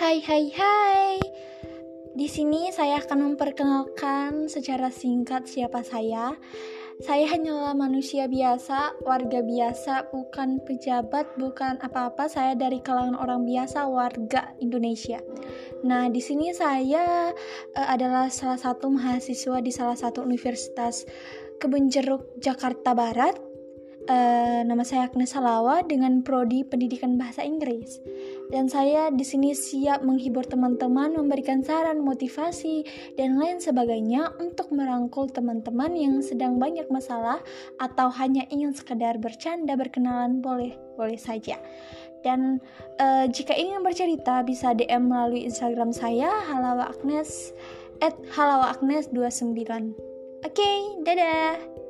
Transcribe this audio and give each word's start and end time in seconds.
Hai 0.00 0.16
hai 0.24 0.48
hai. 0.56 1.20
Di 2.16 2.24
sini 2.24 2.72
saya 2.72 3.04
akan 3.04 3.20
memperkenalkan 3.20 4.48
secara 4.48 4.88
singkat 4.88 5.44
siapa 5.44 5.84
saya. 5.84 6.40
Saya 7.04 7.28
hanyalah 7.28 7.76
manusia 7.76 8.24
biasa, 8.24 8.96
warga 9.04 9.44
biasa, 9.44 10.08
bukan 10.08 10.64
pejabat, 10.64 11.36
bukan 11.36 11.76
apa-apa. 11.84 12.32
Saya 12.32 12.56
dari 12.56 12.80
kalangan 12.80 13.20
orang 13.20 13.44
biasa, 13.44 13.92
warga 13.92 14.56
Indonesia. 14.64 15.20
Nah, 15.84 16.08
di 16.08 16.24
sini 16.24 16.48
saya 16.56 17.36
uh, 17.76 17.88
adalah 17.92 18.32
salah 18.32 18.56
satu 18.56 18.88
mahasiswa 18.88 19.60
di 19.60 19.68
salah 19.68 20.00
satu 20.00 20.24
universitas 20.24 21.04
Kebun 21.60 21.92
Jeruk 21.92 22.40
Jakarta 22.40 22.96
Barat 22.96 23.49
Uh, 24.08 24.64
nama 24.64 24.80
saya 24.80 25.12
Agnes 25.12 25.36
Salawa 25.36 25.84
dengan 25.84 26.24
prodi 26.24 26.64
Pendidikan 26.64 27.20
Bahasa 27.20 27.44
Inggris. 27.44 28.00
Dan 28.48 28.64
saya 28.64 29.12
di 29.12 29.20
sini 29.20 29.52
siap 29.52 30.00
menghibur 30.00 30.48
teman-teman, 30.48 31.20
memberikan 31.20 31.60
saran, 31.60 32.00
motivasi, 32.00 32.88
dan 33.20 33.36
lain 33.36 33.60
sebagainya 33.60 34.32
untuk 34.40 34.72
merangkul 34.72 35.28
teman-teman 35.28 35.92
yang 35.92 36.14
sedang 36.24 36.56
banyak 36.56 36.88
masalah 36.88 37.44
atau 37.76 38.08
hanya 38.16 38.48
ingin 38.48 38.72
sekedar 38.72 39.20
bercanda, 39.20 39.76
berkenalan, 39.76 40.40
boleh, 40.40 40.72
boleh 40.96 41.20
saja. 41.20 41.60
Dan 42.24 42.60
uh, 43.00 43.28
jika 43.28 43.52
ingin 43.52 43.84
bercerita 43.84 44.40
bisa 44.44 44.72
DM 44.72 45.12
melalui 45.12 45.44
Instagram 45.44 45.92
saya 45.92 46.28
halawa 46.48 46.88
Agnes 46.88 47.52
at 48.00 48.16
halawa 48.32 48.72
Agnes 48.76 49.12
29. 49.12 49.56
Oke, 50.40 50.56
okay, 50.56 50.78
dadah. 51.04 51.80